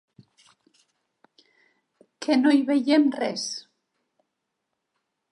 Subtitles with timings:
[2.25, 3.43] Que no hi veiem res.